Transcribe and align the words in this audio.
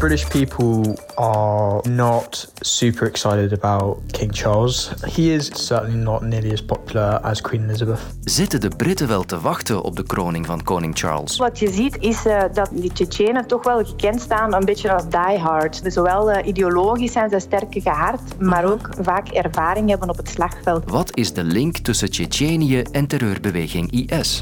British 0.00 0.28
people 0.28 0.96
are 1.16 1.90
not 1.90 2.52
super 2.60 3.06
excited 3.06 3.52
about 3.52 3.98
King 4.12 4.32
Charles. 4.32 4.90
He 5.06 5.34
is 5.34 5.50
certainly 5.52 5.98
not 5.98 6.22
nearly 6.22 6.52
as 6.52 6.62
popular 6.62 7.20
as 7.22 7.40
Queen 7.40 7.64
Elizabeth. 7.64 8.00
Zitten 8.20 8.60
de 8.60 8.68
Britten 8.68 9.08
wel 9.08 9.24
te 9.24 9.40
wachten 9.40 9.82
op 9.82 9.96
de 9.96 10.02
kroning 10.02 10.46
van 10.46 10.62
koning 10.62 10.98
Charles? 10.98 11.36
Wat 11.36 11.58
je 11.58 11.72
ziet 11.72 11.96
is 11.96 12.26
uh, 12.26 12.42
dat 12.52 12.70
die 12.72 12.92
Tsjetsjenen 12.92 13.46
toch 13.46 13.64
wel 13.64 13.84
gekend 13.84 14.20
staan 14.20 14.54
een 14.54 14.64
beetje 14.64 14.92
als 14.92 15.08
diehard. 15.08 15.82
Dus 15.82 15.94
zowel 15.94 16.30
uh, 16.30 16.46
ideologisch 16.46 17.12
zijn 17.12 17.30
ze 17.30 17.38
sterk 17.38 17.72
gehard, 17.78 18.38
maar 18.38 18.64
ook 18.64 18.88
vaak 19.00 19.28
ervaring 19.28 19.88
hebben 19.88 20.08
op 20.08 20.16
het 20.16 20.28
slagveld. 20.28 20.90
Wat 20.90 21.16
is 21.16 21.32
de 21.32 21.44
link 21.44 21.76
tussen 21.76 22.10
Tsjetsjenië 22.10 22.82
en 22.82 23.06
terreurbeweging 23.06 23.92
IS? 23.92 24.40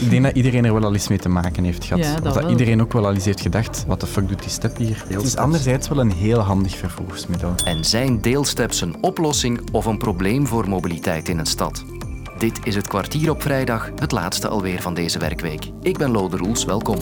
Ik 0.00 0.10
denk 0.10 0.22
dat 0.22 0.36
iedereen 0.36 0.64
er 0.64 0.72
wel 0.72 0.84
al 0.84 0.92
eens 0.92 1.08
mee 1.08 1.18
te 1.18 1.28
maken 1.28 1.64
heeft 1.64 1.84
gehad. 1.84 2.04
Ja, 2.04 2.14
dat 2.14 2.26
of 2.26 2.32
dat 2.32 2.42
wel. 2.42 2.50
iedereen 2.50 2.80
ook 2.80 2.92
wel 2.92 3.06
al 3.06 3.14
eens 3.14 3.24
heeft 3.24 3.40
gedacht, 3.40 3.84
wat 3.86 4.00
de 4.00 4.06
fuck 4.06 4.28
doet 4.28 4.40
die 4.40 4.50
step 4.50 4.76
hier? 4.76 5.04
Het 5.08 5.22
is 5.22 5.36
anderzijds 5.36 5.88
wel 5.88 6.00
een 6.00 6.12
heel 6.12 6.38
handig 6.38 6.76
vervoersmiddel. 6.76 7.54
En 7.64 7.84
zijn 7.84 8.20
deelsteps 8.20 8.80
een 8.80 8.96
oplossing 9.00 9.60
of 9.72 9.86
een 9.86 9.98
probleem 9.98 10.46
voor 10.46 10.68
mobiliteit 10.68 11.28
in 11.28 11.38
een 11.38 11.46
stad? 11.46 11.84
Dit 12.38 12.58
is 12.62 12.74
het 12.74 12.88
kwartier 12.88 13.30
op 13.30 13.42
vrijdag, 13.42 13.90
het 13.98 14.12
laatste 14.12 14.48
alweer 14.48 14.82
van 14.82 14.94
deze 14.94 15.18
werkweek. 15.18 15.70
Ik 15.82 15.98
ben 15.98 16.10
Lode 16.10 16.36
Roels, 16.36 16.64
welkom. 16.64 16.98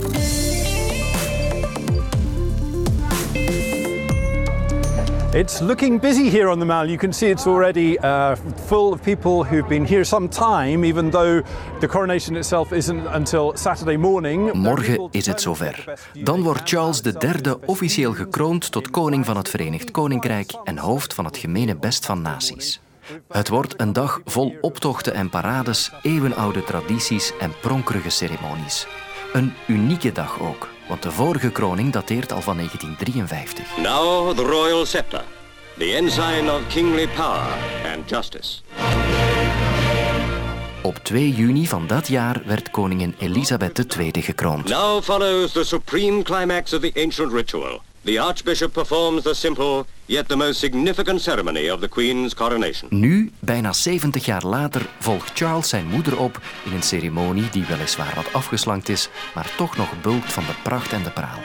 It's 5.33 5.61
looking 5.61 6.01
busy 6.01 6.31
here 6.31 6.49
on 6.49 6.59
the 6.59 6.65
Mall. 6.65 6.89
You 6.89 6.97
can 6.97 7.13
see 7.13 7.29
it's 7.29 7.47
already 7.47 7.99
uh, 7.99 8.35
full 8.67 8.93
of 8.93 9.03
people 9.03 9.45
who've 9.45 9.69
been 9.69 9.87
here 9.87 10.05
some 10.05 10.29
time, 10.29 10.85
even 10.85 11.11
though 11.11 11.43
the 11.81 11.87
coronation 11.87 12.37
itself 12.37 12.73
isn't 12.73 13.07
until 13.07 13.53
Saturday 13.55 13.97
morning. 13.97 14.53
Morgen 14.53 15.09
is 15.11 15.27
het 15.27 15.41
zover. 15.41 15.99
Dan 16.13 16.43
wordt 16.43 16.69
Charles 16.69 17.03
III 17.03 17.55
officieel 17.67 18.15
gekroond 18.15 18.73
tot 18.73 18.91
koning 18.91 19.25
van 19.27 19.37
het 19.37 19.49
Verenigd 19.49 19.91
Koninkrijk 19.91 20.53
en 20.65 20.79
hoofd 20.79 21.15
van 21.15 21.25
het 21.25 21.37
gemene 21.37 21.77
best 21.77 22.07
van 22.07 22.23
naties. 22.23 22.81
Het 23.29 23.49
wordt 23.49 23.81
een 23.81 23.93
dag 23.93 24.21
vol 24.25 24.57
optochten 24.61 25.15
en 25.15 25.31
parades, 25.31 25.93
eeuwenoude 26.03 26.65
tradities 26.65 27.33
en 27.41 27.53
pronkerige 27.61 28.11
ceremonies. 28.11 28.87
Een 29.33 29.53
unieke 29.67 30.13
dag 30.13 30.41
ook, 30.41 30.69
want 30.89 31.03
de 31.03 31.11
vorige 31.11 31.51
kroning 31.51 31.93
dateert 31.93 32.33
al 32.33 32.43
van 32.43 32.57
1953. 32.57 33.77
Now 33.77 34.37
the 34.37 34.43
royal 34.43 34.87
scepter, 34.87 35.25
the 35.77 35.85
ensign 35.85 36.51
of 36.51 36.67
kingly 36.69 37.09
power 37.09 37.57
and 37.95 38.11
justice. 38.11 38.61
Op 40.83 40.99
2 41.03 41.31
juni 41.31 41.67
van 41.67 41.87
dat 41.87 42.09
jaar 42.09 42.43
werd 42.45 42.71
koningin 42.71 43.15
Elisabeth 43.19 43.97
II 43.99 44.23
gekroond. 44.23 44.69
Now 44.69 45.03
follows 45.03 45.53
the 45.53 45.65
supreme 45.65 46.23
climax 46.23 46.73
of 46.73 46.81
the 46.81 46.91
ancient 46.95 47.33
ritual. 47.33 47.81
The 48.09 48.21
archbishop 48.21 48.73
performs 48.73 49.23
the 49.23 49.35
simple, 49.35 49.85
yet 50.07 50.29
the 50.29 50.37
most 50.37 50.59
significant 50.59 51.21
ceremony 51.21 51.71
of 51.71 51.81
the 51.81 51.89
queen's 51.89 52.35
coronation. 52.35 52.89
Nu, 52.91 53.31
bijna 53.39 53.73
70 53.73 54.25
jaar 54.25 54.47
later, 54.47 54.87
volgt 54.99 55.31
Charles 55.35 55.69
zijn 55.69 55.87
moeder 55.87 56.19
op 56.19 56.41
in 56.65 56.73
een 56.73 56.83
ceremonie 56.83 57.49
die 57.51 57.65
weliswaar 57.69 58.13
wat 58.15 58.33
afgeslankt 58.33 58.89
is, 58.89 59.09
maar 59.35 59.53
toch 59.57 59.77
nog 59.77 59.89
bulkt 60.03 60.33
van 60.33 60.45
de 60.47 60.55
pracht 60.63 60.93
en 60.93 61.03
de 61.03 61.11
praal. 61.11 61.39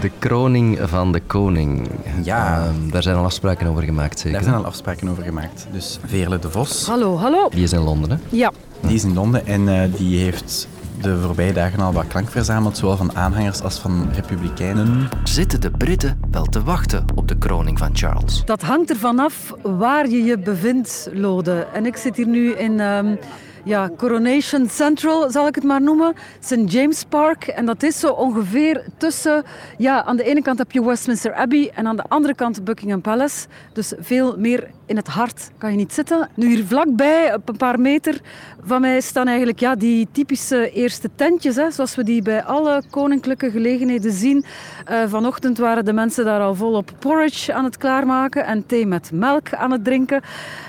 De 0.00 0.10
kroning 0.18 0.78
van 0.82 1.12
de 1.12 1.20
koning. 1.20 1.90
Ja. 2.24 2.64
Ehm, 2.64 2.90
daar 2.90 3.02
zijn 3.02 3.16
al 3.16 3.24
afspraken 3.24 3.66
over 3.66 3.82
gemaakt, 3.82 4.18
zeker? 4.18 4.32
Daar 4.32 4.42
zijn 4.42 4.54
al 4.54 4.64
afspraken 4.64 5.08
over 5.08 5.22
gemaakt. 5.22 5.66
Dus 5.72 5.98
Veerle 6.06 6.38
de 6.38 6.50
Vos, 6.50 6.86
Hallo, 6.86 7.16
hallo. 7.16 7.48
Die 7.50 7.62
is 7.62 7.72
in 7.72 7.80
Londen, 7.80 8.10
hè? 8.10 8.16
Ja, 8.28 8.52
die 8.80 8.94
is 8.94 9.04
in 9.04 9.14
Londen 9.14 9.46
en 9.46 9.68
eh, 9.68 9.92
die 9.96 10.18
heeft 10.18 10.68
de 11.00 11.20
voorbije 11.20 11.52
dagen 11.52 11.80
al 11.80 11.92
wat 11.92 12.06
klank 12.06 12.30
verzameld, 12.30 12.76
zowel 12.76 12.96
van 12.96 13.16
aanhangers 13.16 13.62
als 13.62 13.78
van 13.78 14.08
republikeinen. 14.14 15.08
Zitten 15.24 15.60
de 15.60 15.70
Britten 15.70 16.20
wel 16.30 16.44
te 16.44 16.62
wachten 16.62 17.04
op 17.14 17.28
de 17.28 17.38
kroning 17.38 17.78
van 17.78 17.96
Charles? 17.96 18.42
dat 18.44 18.62
hangt 18.62 18.90
ervan 18.90 19.18
af 19.18 19.54
waar 19.62 20.08
je 20.08 20.22
je 20.22 20.38
bevindt, 20.38 21.08
Lode. 21.12 21.66
En 21.72 21.86
ik 21.86 21.96
zit 21.96 22.16
hier 22.16 22.26
nu 22.26 22.52
in 22.52 22.80
ehm, 22.80 23.16
ja, 23.64 23.90
Coronation 23.96 24.68
Central, 24.68 25.30
zal 25.30 25.46
ik 25.46 25.54
het 25.54 25.64
maar 25.64 25.82
noemen. 25.82 26.14
St. 26.40 26.72
James 26.72 27.04
Park. 27.04 27.46
En 27.46 27.66
dat 27.66 27.82
is 27.82 28.00
zo 28.00 28.12
ongeveer 28.12 28.84
tussen... 28.96 29.44
Ja, 29.78 30.04
aan 30.04 30.16
de 30.16 30.24
ene 30.24 30.42
kant 30.42 30.58
heb 30.58 30.72
je 30.72 30.84
Westminster 30.84 31.34
Abbey 31.34 31.70
en 31.74 31.86
aan 31.86 31.96
de 31.96 32.04
andere 32.08 32.34
kant 32.34 32.64
Buckingham 32.64 33.00
Palace. 33.00 33.46
Dus 33.72 33.92
veel 33.98 34.36
meer 34.38 34.70
in 34.86 34.96
het 34.96 35.08
hart 35.08 35.50
kan 35.58 35.70
je 35.70 35.76
niet 35.76 35.92
zitten. 35.92 36.28
Nu 36.34 36.46
hier 36.48 36.64
vlakbij, 36.64 37.34
op 37.34 37.48
een 37.48 37.56
paar 37.56 37.80
meter 37.80 38.20
van 38.64 38.80
mij, 38.80 39.00
staan 39.00 39.26
eigenlijk 39.26 39.60
ja, 39.60 39.74
die 39.74 40.08
typische 40.12 40.70
eerste 40.70 41.10
tentjes. 41.14 41.56
Hè, 41.56 41.70
zoals 41.70 41.94
we 41.94 42.04
die 42.04 42.22
bij 42.22 42.44
alle 42.44 42.82
koninklijke 42.90 43.50
gelegenheden 43.50 44.12
zien. 44.12 44.44
Eh, 44.84 45.02
vanochtend 45.06 45.58
waren 45.58 45.84
de 45.84 45.92
mensen 45.92 46.24
daar 46.24 46.40
al 46.40 46.54
volop 46.54 46.90
porridge 46.98 47.52
aan 47.52 47.64
het 47.64 47.76
klaarmaken 47.76 48.44
en 48.44 48.66
thee 48.66 48.86
met 48.86 49.10
melk 49.12 49.54
aan 49.54 49.70
het 49.70 49.84
drinken. 49.84 50.20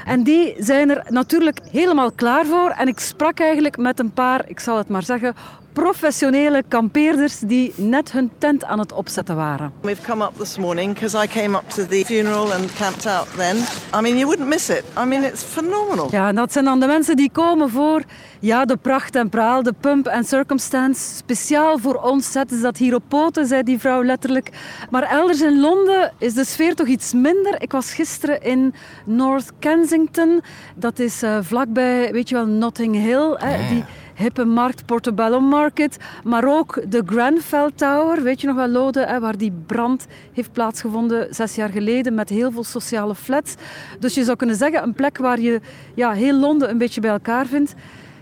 En 0.05 0.23
die 0.23 0.55
zijn 0.57 0.89
er 0.89 1.05
natuurlijk 1.07 1.59
helemaal 1.71 2.11
klaar 2.11 2.45
voor. 2.45 2.69
En 2.69 2.87
ik 2.89 2.99
sprak 2.99 3.39
eigenlijk 3.39 3.77
met 3.77 3.99
een 3.99 4.11
paar, 4.11 4.49
ik 4.49 4.59
zal 4.59 4.77
het 4.77 4.87
maar 4.87 5.03
zeggen, 5.03 5.35
professionele 5.79 6.63
kampeerders 6.67 7.37
die 7.47 7.73
net 7.75 8.11
hun 8.11 8.29
tent 8.37 8.63
aan 8.63 8.79
het 8.79 8.91
opzetten 8.91 9.35
waren. 9.35 9.71
We've 9.81 10.01
come 10.01 10.23
up 10.23 10.37
this 10.37 10.57
morning 10.57 10.93
because 10.93 11.23
I 11.23 11.27
came 11.27 11.57
up 11.57 11.69
to 11.69 11.85
the 11.85 12.03
funeral 12.05 12.51
and 12.51 12.73
camped 12.73 13.05
out 13.05 13.27
then. 13.37 13.57
I 13.95 14.01
mean, 14.01 14.17
you 14.17 14.25
wouldn't 14.25 14.47
miss 14.47 14.69
it. 14.69 14.83
I 14.97 15.05
mean, 15.05 15.23
it's 15.23 15.43
phenomenal. 15.43 16.07
Ja, 16.11 16.27
en 16.27 16.35
dat 16.35 16.51
zijn 16.51 16.65
dan 16.65 16.79
de 16.79 16.85
mensen 16.87 17.15
die 17.15 17.31
komen 17.31 17.69
voor 17.69 18.03
ja, 18.39 18.65
de 18.65 18.77
pracht 18.77 19.15
en 19.15 19.29
praal, 19.29 19.63
de 19.63 19.73
pump 19.79 20.07
en 20.07 20.23
circumstance. 20.23 21.15
Speciaal 21.15 21.77
voor 21.77 21.95
ons 21.95 22.31
zetten 22.31 22.57
ze 22.57 22.63
dat 22.63 22.77
hier 22.77 22.95
op 22.95 23.03
poten, 23.07 23.47
zei 23.47 23.63
die 23.63 23.79
vrouw 23.79 24.03
letterlijk. 24.03 24.49
Maar 24.89 25.03
elders 25.03 25.41
in 25.41 25.59
Londen 25.59 26.11
is 26.17 26.33
de 26.33 26.45
sfeer 26.45 26.75
toch 26.75 26.87
iets 26.87 27.13
minder. 27.13 27.61
Ik 27.61 27.71
was 27.71 27.93
gisteren 27.93 28.41
in 28.41 28.73
North 29.05 29.51
Kensington. 29.59 30.41
Dat 30.75 30.99
is 30.99 31.21
eh, 31.21 31.37
vlakbij, 31.41 32.11
weet 32.11 32.29
je 32.29 32.35
wel, 32.35 32.45
Notting 32.45 32.95
Hill. 32.95 33.35
Hè, 33.37 33.67
die 33.69 33.83
hippe 34.19 34.45
markt, 34.45 34.85
Portobello 34.85 35.39
Market. 35.39 35.97
Maar 36.23 36.57
ook 36.57 36.81
de 36.91 37.03
Grenfell 37.05 37.69
Tower, 37.75 38.23
weet 38.23 38.41
je 38.41 38.47
nog 38.47 38.55
wel, 38.55 38.67
Lode, 38.67 39.05
hè, 39.05 39.19
waar 39.19 39.37
die 39.37 39.53
brand 39.65 40.07
heeft 40.33 40.51
plaatsgevonden 40.51 41.35
zes 41.35 41.55
jaar 41.55 41.69
geleden 41.69 42.13
met 42.13 42.29
heel 42.29 42.51
veel 42.51 42.63
sociale 42.63 43.15
flats. 43.15 43.55
Dus 43.99 44.13
je 44.13 44.23
zou 44.23 44.37
kunnen 44.37 44.55
zeggen, 44.55 44.83
een 44.83 44.93
plek 44.93 45.17
waar 45.17 45.39
je 45.39 45.61
ja, 45.95 46.11
heel 46.11 46.33
Londen 46.39 46.69
een 46.69 46.77
beetje 46.77 47.01
bij 47.01 47.11
elkaar 47.11 47.45
vindt. 47.45 47.75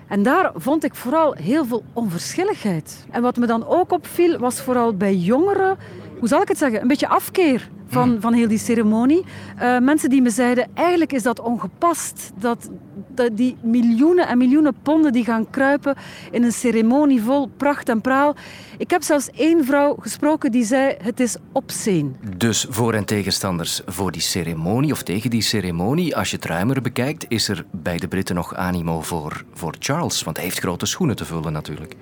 En 0.07 0.23
daar 0.23 0.51
vond 0.55 0.83
ik 0.83 0.95
vooral 0.95 1.33
heel 1.33 1.65
veel 1.65 1.83
onverschilligheid. 1.93 3.05
En 3.11 3.21
wat 3.21 3.37
me 3.37 3.45
dan 3.45 3.67
ook 3.67 3.91
opviel, 3.91 4.37
was 4.37 4.61
vooral 4.61 4.93
bij 4.93 5.15
jongeren, 5.15 5.77
hoe 6.19 6.27
zal 6.27 6.41
ik 6.41 6.47
het 6.47 6.57
zeggen, 6.57 6.81
een 6.81 6.87
beetje 6.87 7.07
afkeer 7.07 7.69
van, 7.87 8.17
van 8.19 8.33
heel 8.33 8.47
die 8.47 8.57
ceremonie. 8.57 9.25
Eh, 9.57 9.79
mensen 9.79 10.09
die 10.09 10.21
me 10.21 10.29
zeiden, 10.29 10.67
eigenlijk 10.73 11.13
is 11.13 11.23
dat 11.23 11.39
ongepast. 11.39 12.31
Dat, 12.39 12.69
die 13.33 13.57
miljoenen 13.61 14.27
en 14.27 14.37
miljoenen 14.37 14.75
ponden 14.83 15.11
die 15.13 15.23
gaan 15.23 15.49
kruipen 15.49 15.95
in 16.31 16.43
een 16.43 16.51
ceremonie 16.51 17.21
vol 17.21 17.47
pracht 17.57 17.89
en 17.89 18.01
praal. 18.01 18.35
Ik 18.77 18.89
heb 18.89 19.03
zelfs 19.03 19.29
één 19.31 19.65
vrouw 19.65 19.95
gesproken 19.99 20.51
die 20.51 20.63
zei, 20.65 20.95
het 21.01 21.19
is 21.19 21.35
obscene. 21.51 22.09
Dus 22.37 22.65
voor- 22.69 22.93
en 22.93 23.05
tegenstanders 23.05 23.81
voor 23.85 24.11
die 24.11 24.21
ceremonie 24.21 24.91
of 24.91 25.03
tegen 25.03 25.29
die 25.29 25.41
ceremonie, 25.41 26.15
als 26.15 26.29
je 26.29 26.35
het 26.35 26.45
ruimer 26.45 26.81
bekijkt, 26.81 27.25
is 27.27 27.47
er 27.47 27.65
bij 27.71 27.97
de 27.97 28.07
Britten 28.07 28.35
nog 28.35 28.55
animo 28.55 29.01
voor, 29.01 29.43
voor 29.53 29.75
Charles. 29.79 30.23
Want 30.23 30.35
hij 30.35 30.45
heeft 30.45 30.59
grote 30.59 30.85
schoenen 30.85 31.15
te 31.15 31.25
vullen 31.25 31.53
natuurlijk. 31.53 31.95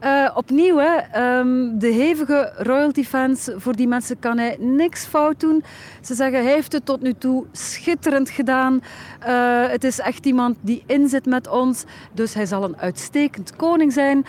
Eh, 0.00 0.30
opnieuw, 0.34 0.78
ehm, 0.78 1.78
de 1.78 1.86
hevige 1.86 2.52
royalty-fans, 2.56 3.50
voor 3.56 3.76
die 3.76 3.88
mensen 3.88 4.18
kan 4.18 4.38
hij 4.38 4.56
niks 4.58 5.04
fout 5.04 5.40
doen. 5.40 5.64
Ze 6.00 6.14
zeggen, 6.14 6.42
hij 6.42 6.52
heeft 6.52 6.72
het 6.72 6.84
tot 6.84 7.00
nu 7.00 7.14
toe 7.14 7.44
schitterend 7.52 8.30
gedaan. 8.30 8.82
Eh, 9.20 9.68
het 9.68 9.84
is 9.84 9.98
echt 9.98 10.26
iemand 10.26 10.56
die 10.60 10.82
inzit 10.86 11.26
met 11.26 11.48
ons, 11.48 11.84
dus 12.12 12.34
hij 12.34 12.46
zal 12.46 12.64
een 12.64 12.76
uitstekend 12.78 13.56
koning 13.56 13.92
zijn. 13.92 14.24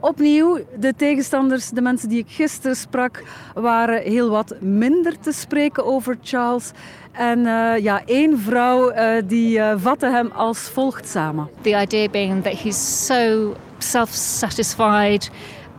Opnieuw, 0.00 0.58
de 0.78 0.94
tegenstanders, 0.96 1.70
de 1.70 1.80
mensen 1.80 2.08
die 2.08 2.18
ik 2.18 2.28
gisteren 2.28 2.76
sprak, 2.76 3.22
waren 3.54 4.02
heel 4.02 4.30
wat 4.30 4.54
minder 4.60 5.18
te 5.20 5.32
spreken 5.32 5.84
over 5.84 6.18
Charles. 6.22 6.70
En 7.12 7.46
eh, 7.46 7.82
ja, 7.82 8.02
één 8.04 8.38
vrouw 8.38 8.92
die 9.26 9.58
eh, 9.58 9.74
vatte 9.76 10.06
hem 10.06 10.30
als 10.34 10.58
volgt 10.58 11.08
samen. 11.08 11.48
The 11.60 11.80
idea 11.80 12.08
being 12.08 12.42
that 12.42 12.60
he's 12.60 13.06
so 13.06 13.54
self 13.78 14.10
satisfied 14.12 15.30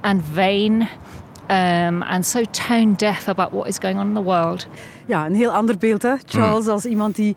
and 0.01 0.22
vain 0.34 0.88
um, 1.50 2.01
and 2.01 2.25
so 2.25 2.44
tone 2.51 2.96
deaf 2.96 3.28
about 3.28 3.51
what 3.51 3.68
is 3.68 3.78
going 3.78 4.00
on 4.00 4.07
in 4.07 4.13
the 4.13 4.24
world. 4.24 4.68
Ja, 5.06 5.25
een 5.25 5.36
heel 5.36 5.51
ander 5.51 5.78
beeld, 5.78 6.01
hè? 6.01 6.13
Charles 6.25 6.68
als 6.68 6.86
iemand 6.86 7.16
die 7.16 7.36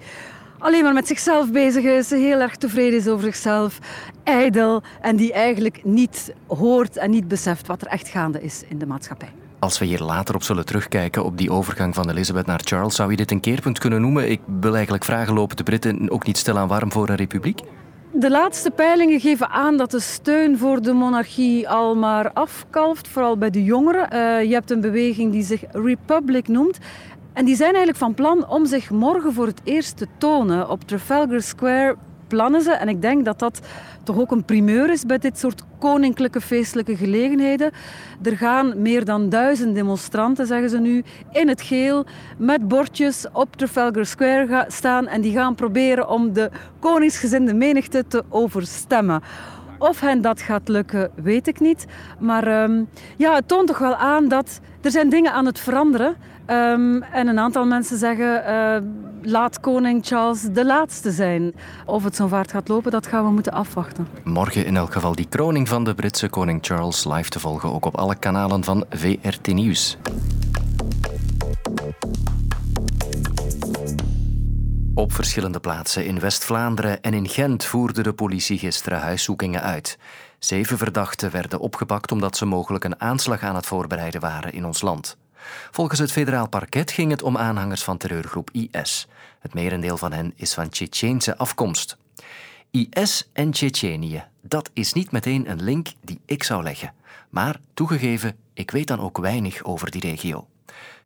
alleen 0.58 0.82
maar 0.82 0.92
met 0.92 1.06
zichzelf 1.06 1.50
bezig 1.50 1.84
is, 1.84 2.10
heel 2.10 2.40
erg 2.40 2.56
tevreden 2.56 2.98
is 2.98 3.08
over 3.08 3.24
zichzelf, 3.24 3.78
ijdel 4.24 4.82
en 5.00 5.16
die 5.16 5.32
eigenlijk 5.32 5.84
niet 5.84 6.32
hoort 6.46 6.96
en 6.96 7.10
niet 7.10 7.28
beseft 7.28 7.66
wat 7.66 7.80
er 7.80 7.86
echt 7.86 8.08
gaande 8.08 8.42
is 8.42 8.62
in 8.68 8.78
de 8.78 8.86
maatschappij. 8.86 9.28
Als 9.58 9.78
we 9.78 9.84
hier 9.84 10.00
later 10.00 10.34
op 10.34 10.42
zullen 10.42 10.64
terugkijken 10.64 11.24
op 11.24 11.38
die 11.38 11.50
overgang 11.50 11.94
van 11.94 12.10
Elizabeth 12.10 12.46
naar 12.46 12.60
Charles, 12.64 12.94
zou 12.94 13.10
je 13.10 13.16
dit 13.16 13.30
een 13.30 13.40
keerpunt 13.40 13.78
kunnen 13.78 14.00
noemen? 14.00 14.30
Ik 14.30 14.40
wil 14.60 14.74
eigenlijk 14.74 15.04
vragen, 15.04 15.34
lopen 15.34 15.56
de 15.56 15.62
Britten 15.62 16.10
ook 16.10 16.26
niet 16.26 16.38
stilaan 16.38 16.68
warm 16.68 16.92
voor 16.92 17.08
een 17.08 17.16
republiek? 17.16 17.60
De 18.14 18.30
laatste 18.30 18.70
peilingen 18.70 19.20
geven 19.20 19.48
aan 19.48 19.76
dat 19.76 19.90
de 19.90 20.00
steun 20.00 20.58
voor 20.58 20.82
de 20.82 20.92
monarchie 20.92 21.68
al 21.68 21.94
maar 21.96 22.32
afkalft, 22.32 23.08
vooral 23.08 23.38
bij 23.38 23.50
de 23.50 23.64
jongeren. 23.64 24.14
Uh, 24.14 24.42
je 24.42 24.52
hebt 24.52 24.70
een 24.70 24.80
beweging 24.80 25.32
die 25.32 25.42
zich 25.42 25.64
Republic 25.70 26.48
noemt. 26.48 26.78
En 27.32 27.44
die 27.44 27.56
zijn 27.56 27.68
eigenlijk 27.68 27.98
van 27.98 28.14
plan 28.14 28.48
om 28.48 28.66
zich 28.66 28.90
morgen 28.90 29.32
voor 29.32 29.46
het 29.46 29.60
eerst 29.64 29.96
te 29.96 30.06
tonen. 30.18 30.70
Op 30.70 30.82
Trafalgar 30.82 31.42
Square 31.42 31.96
plannen 32.32 32.62
ze, 32.62 32.72
en 32.72 32.88
ik 32.88 33.02
denk 33.02 33.24
dat 33.24 33.38
dat 33.38 33.60
toch 34.02 34.18
ook 34.18 34.30
een 34.30 34.44
primeur 34.44 34.90
is 34.90 35.06
bij 35.06 35.18
dit 35.18 35.38
soort 35.38 35.62
koninklijke 35.78 36.40
feestelijke 36.40 36.96
gelegenheden. 36.96 37.70
Er 38.22 38.36
gaan 38.36 38.82
meer 38.82 39.04
dan 39.04 39.28
duizend 39.28 39.74
demonstranten, 39.74 40.46
zeggen 40.46 40.70
ze 40.70 40.78
nu, 40.78 41.04
in 41.32 41.48
het 41.48 41.62
geel 41.62 42.04
met 42.36 42.68
bordjes 42.68 43.26
op 43.32 43.56
Trafalgar 43.56 44.06
Square 44.06 44.64
staan 44.68 45.06
en 45.06 45.20
die 45.20 45.32
gaan 45.32 45.54
proberen 45.54 46.08
om 46.08 46.32
de 46.32 46.50
koningsgezinde 46.78 47.54
menigte 47.54 48.04
te 48.08 48.24
overstemmen. 48.28 49.22
Of 49.78 50.00
hen 50.00 50.20
dat 50.20 50.40
gaat 50.40 50.68
lukken, 50.68 51.10
weet 51.14 51.46
ik 51.46 51.60
niet. 51.60 51.86
Maar 52.18 52.62
um, 52.62 52.88
ja, 53.16 53.34
het 53.34 53.48
toont 53.48 53.66
toch 53.66 53.78
wel 53.78 53.96
aan 53.96 54.28
dat 54.28 54.60
er 54.80 54.90
zijn 54.90 55.08
dingen 55.08 55.32
aan 55.32 55.46
het 55.46 55.58
veranderen. 55.58 56.16
Um, 56.46 57.02
en 57.02 57.26
een 57.28 57.38
aantal 57.38 57.66
mensen 57.66 57.96
zeggen, 57.96 58.42
uh, 58.48 58.76
laat 59.22 59.60
koning 59.60 60.06
Charles 60.06 60.42
de 60.42 60.64
laatste 60.64 61.10
zijn. 61.10 61.54
Of 61.86 62.04
het 62.04 62.16
zo'n 62.16 62.28
vaart 62.28 62.50
gaat 62.50 62.68
lopen, 62.68 62.90
dat 62.90 63.06
gaan 63.06 63.24
we 63.24 63.30
moeten 63.30 63.52
afwachten. 63.52 64.08
Morgen 64.24 64.66
in 64.66 64.76
elk 64.76 64.92
geval 64.92 65.14
die 65.14 65.28
kroning 65.28 65.68
van 65.68 65.84
de 65.84 65.94
Britse 65.94 66.28
koning 66.28 66.58
Charles 66.62 67.04
live 67.04 67.28
te 67.28 67.40
volgen, 67.40 67.72
ook 67.72 67.84
op 67.84 67.96
alle 67.96 68.14
kanalen 68.14 68.64
van 68.64 68.84
VRT 68.90 69.46
Nieuws. 69.46 69.96
Op 74.94 75.12
verschillende 75.12 75.60
plaatsen 75.60 76.06
in 76.06 76.20
West-Vlaanderen 76.20 77.02
en 77.02 77.14
in 77.14 77.28
Gent 77.28 77.64
voerde 77.64 78.02
de 78.02 78.12
politie 78.12 78.58
gisteren 78.58 79.00
huiszoekingen 79.00 79.62
uit. 79.62 79.98
Zeven 80.38 80.78
verdachten 80.78 81.30
werden 81.30 81.58
opgepakt 81.58 82.12
omdat 82.12 82.36
ze 82.36 82.44
mogelijk 82.44 82.84
een 82.84 83.00
aanslag 83.00 83.42
aan 83.42 83.54
het 83.54 83.66
voorbereiden 83.66 84.20
waren 84.20 84.52
in 84.52 84.64
ons 84.64 84.82
land. 84.82 85.16
Volgens 85.70 85.98
het 86.00 86.12
federaal 86.12 86.48
parket 86.48 86.90
ging 86.90 87.10
het 87.10 87.22
om 87.22 87.36
aanhangers 87.36 87.82
van 87.82 87.96
terreurgroep 87.96 88.50
IS. 88.50 89.06
Het 89.40 89.54
merendeel 89.54 89.96
van 89.96 90.12
hen 90.12 90.32
is 90.36 90.54
van 90.54 90.68
Tsjetsjeense 90.68 91.36
afkomst. 91.36 91.96
IS 92.70 93.28
en 93.32 93.50
Tsjetsjenië, 93.50 94.24
dat 94.40 94.70
is 94.72 94.92
niet 94.92 95.10
meteen 95.10 95.50
een 95.50 95.62
link 95.62 95.88
die 96.00 96.20
ik 96.26 96.42
zou 96.42 96.62
leggen. 96.62 96.94
Maar 97.30 97.60
toegegeven, 97.74 98.36
ik 98.54 98.70
weet 98.70 98.86
dan 98.86 99.00
ook 99.00 99.18
weinig 99.18 99.64
over 99.64 99.90
die 99.90 100.00
regio. 100.00 100.46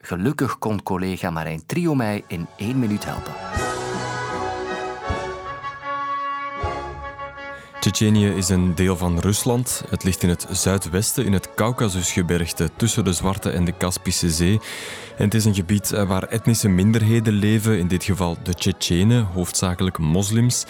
Gelukkig 0.01 0.59
kon 0.59 0.83
collega 0.83 1.31
Marijn 1.31 1.67
Trio 1.67 1.95
mij 1.95 2.25
in 2.27 2.47
één 2.57 2.79
minuut 2.79 3.05
helpen. 3.05 3.66
Tsjetsjenië 7.87 8.29
is 8.29 8.49
een 8.49 8.75
deel 8.75 8.97
van 8.97 9.19
Rusland. 9.19 9.83
Het 9.89 10.05
ligt 10.05 10.23
in 10.23 10.29
het 10.29 10.47
zuidwesten, 10.51 11.25
in 11.25 11.33
het 11.33 11.55
Caucasusgebergte, 11.55 12.71
tussen 12.77 13.05
de 13.05 13.13
Zwarte 13.13 13.51
en 13.51 13.65
de 13.65 13.73
Kaspische 13.73 14.31
Zee. 14.31 14.61
En 15.17 15.25
het 15.25 15.35
is 15.35 15.45
een 15.45 15.55
gebied 15.55 15.93
eh, 15.93 16.09
waar 16.09 16.23
etnische 16.23 16.69
minderheden 16.69 17.33
leven, 17.33 17.79
in 17.79 17.89
dit 17.89 18.05
geval 18.05 18.37
de 18.43 18.55
Tsjetsjenen, 18.55 19.25
hoofdzakelijk 19.25 19.99
moslims. 19.99 20.67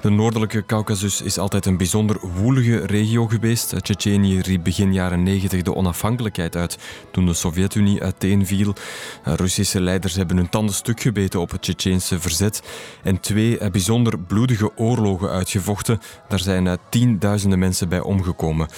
De 0.00 0.10
noordelijke 0.10 0.66
Caucasus 0.66 1.20
is 1.20 1.38
altijd 1.38 1.66
een 1.66 1.76
bijzonder 1.76 2.16
woelige 2.20 2.86
regio 2.86 3.26
geweest. 3.26 3.82
Tsjetsjenië 3.82 4.40
riep 4.40 4.64
begin 4.64 4.92
jaren 4.92 5.22
90 5.22 5.62
de 5.62 5.74
onafhankelijkheid 5.74 6.56
uit 6.56 6.78
toen 7.10 7.26
de 7.26 7.34
Sovjet-Unie 7.34 8.02
uiteenviel. 8.02 8.74
Russische 9.22 9.80
leiders 9.80 10.14
hebben 10.14 10.36
hun 10.36 10.48
tanden 10.48 10.74
stuk 10.74 11.00
gebeten 11.00 11.40
op 11.40 11.50
het 11.50 11.62
Tsjetsjeense 11.62 12.20
verzet 12.20 12.62
en 13.02 13.20
twee 13.20 13.58
eh, 13.58 13.70
bijzonder 13.70 14.18
bloedige 14.18 14.76
oorlogen 14.76 15.30
uitgevochten. 15.30 16.00
Daar 16.28 16.38
zijn 16.38 16.53
eh, 16.62 16.72
tienduizenden 16.88 17.58
mensen 17.58 17.88
bij 17.88 18.00
omgekomen. 18.00 18.68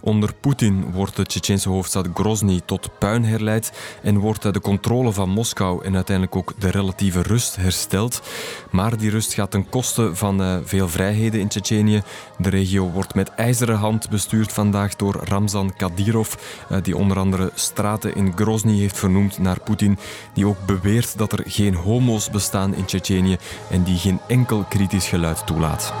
Onder 0.00 0.34
Poetin 0.40 0.84
wordt 0.92 1.16
de 1.16 1.24
Tsjetsjense 1.24 1.68
hoofdstad 1.68 2.08
Grozny 2.14 2.60
tot 2.64 2.98
puin 2.98 3.24
herleid 3.24 3.72
en 4.02 4.18
wordt 4.18 4.42
de 4.42 4.60
controle 4.60 5.12
van 5.12 5.28
Moskou 5.28 5.84
en 5.84 5.94
uiteindelijk 5.94 6.36
ook 6.36 6.52
de 6.58 6.70
relatieve 6.70 7.22
rust 7.22 7.56
hersteld. 7.56 8.22
Maar 8.70 8.96
die 8.96 9.10
rust 9.10 9.34
gaat 9.34 9.50
ten 9.50 9.68
koste 9.68 10.14
van 10.14 10.42
uh, 10.42 10.56
veel 10.64 10.88
vrijheden 10.88 11.40
in 11.40 11.48
Tsjetsjenië. 11.48 12.02
De 12.38 12.48
regio 12.48 12.90
wordt 12.90 13.14
met 13.14 13.34
ijzeren 13.34 13.76
hand 13.76 14.10
bestuurd 14.10 14.52
vandaag 14.52 14.96
door 14.96 15.20
Ramzan 15.24 15.72
Kadyrov, 15.76 16.34
uh, 16.70 16.78
die 16.82 16.96
onder 16.96 17.18
andere 17.18 17.50
straten 17.54 18.14
in 18.14 18.32
Grozny 18.36 18.78
heeft 18.78 18.98
vernoemd 18.98 19.38
naar 19.38 19.60
Poetin, 19.60 19.98
die 20.32 20.46
ook 20.46 20.66
beweert 20.66 21.18
dat 21.18 21.32
er 21.32 21.42
geen 21.46 21.74
homo's 21.74 22.30
bestaan 22.30 22.74
in 22.74 22.84
Tsjetsjenië 22.84 23.36
en 23.70 23.82
die 23.82 23.98
geen 23.98 24.20
enkel 24.26 24.64
kritisch 24.68 25.08
geluid 25.08 25.46
toelaat. 25.46 25.92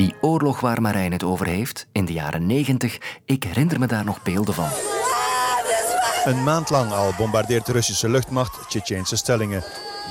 Die 0.00 0.14
oorlog 0.20 0.60
waar 0.60 0.82
Marijn 0.82 1.12
het 1.12 1.22
over 1.22 1.46
heeft, 1.46 1.86
in 1.92 2.04
de 2.04 2.12
jaren 2.12 2.46
90, 2.46 2.98
ik 3.24 3.44
herinner 3.44 3.78
me 3.78 3.86
daar 3.86 4.04
nog 4.04 4.22
beelden 4.22 4.54
van. 4.54 4.68
Een 6.24 6.42
maand 6.42 6.70
lang 6.70 6.92
al 6.92 7.12
bombardeert 7.18 7.66
de 7.66 7.72
Russische 7.72 8.08
luchtmacht 8.08 8.68
Tsjetsjeense 8.68 9.16
stellingen. 9.16 9.62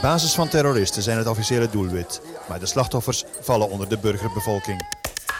Basis 0.01 0.33
van 0.33 0.47
terroristen 0.47 1.01
zijn 1.01 1.17
het 1.17 1.27
officiële 1.27 1.69
doelwit. 1.69 2.21
Maar 2.49 2.59
de 2.59 2.65
slachtoffers 2.65 3.25
vallen 3.41 3.69
onder 3.69 3.89
de 3.89 3.97
burgerbevolking. 3.97 4.85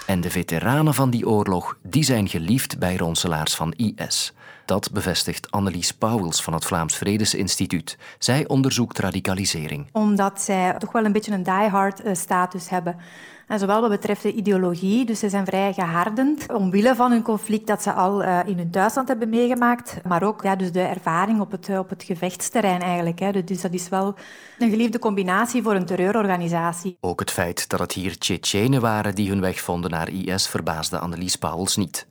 En 0.05 0.21
de 0.21 0.29
veteranen 0.29 0.93
van 0.93 1.09
die 1.09 1.27
oorlog 1.27 1.77
die 1.83 2.03
zijn 2.03 2.27
geliefd 2.27 2.79
bij 2.79 2.97
ronselaars 2.97 3.55
van 3.55 3.71
IS. 3.71 4.33
Dat 4.65 4.91
bevestigt 4.91 5.51
Annelies 5.51 5.91
Pauwels 5.91 6.43
van 6.43 6.53
het 6.53 6.65
Vlaams 6.65 6.95
Vredesinstituut. 6.95 7.97
Zij 8.19 8.47
onderzoekt 8.47 8.99
radicalisering. 8.99 9.87
Omdat 9.91 10.41
zij 10.41 10.75
toch 10.77 10.91
wel 10.91 11.05
een 11.05 11.11
beetje 11.11 11.31
een 11.31 11.43
die-hard 11.43 12.01
eh, 12.01 12.15
status 12.15 12.69
hebben. 12.69 12.95
Zowel 13.57 13.81
wat 13.81 13.89
betreft 13.89 14.21
de 14.23 14.33
ideologie, 14.33 15.05
dus 15.05 15.19
ze 15.19 15.29
zijn 15.29 15.45
vrij 15.45 15.73
gehardend 15.73 16.53
omwille 16.53 16.95
van 16.95 17.11
hun 17.11 17.21
conflict 17.21 17.67
dat 17.67 17.83
ze 17.83 17.93
al 17.93 18.23
uh, 18.23 18.39
in 18.45 18.57
hun 18.57 18.71
thuisland 18.71 19.07
hebben 19.07 19.29
meegemaakt, 19.29 19.97
maar 20.07 20.23
ook 20.23 20.43
ja, 20.43 20.55
dus 20.55 20.71
de 20.71 20.81
ervaring 20.81 21.39
op 21.39 21.51
het, 21.51 21.69
op 21.77 21.89
het 21.89 22.03
gevechtsterrein 22.03 22.81
eigenlijk. 22.81 23.19
Hè. 23.19 23.43
Dus 23.43 23.61
dat 23.61 23.73
is 23.73 23.89
wel 23.89 24.15
een 24.57 24.69
geliefde 24.69 24.99
combinatie 24.99 25.63
voor 25.63 25.75
een 25.75 25.85
terreurorganisatie. 25.85 26.97
Ook 26.99 27.19
het 27.19 27.31
feit 27.31 27.69
dat 27.69 27.79
het 27.79 27.91
hier 27.91 28.17
Tsjetsjenen 28.17 28.81
waren 28.81 29.15
die 29.15 29.29
hun 29.29 29.41
weg 29.41 29.59
vonden 29.59 29.91
naar 29.91 30.09
IS 30.09 30.47
verbaasde 30.47 30.99
Annelies 30.99 31.35
Pauwels 31.35 31.75
niet. 31.75 32.07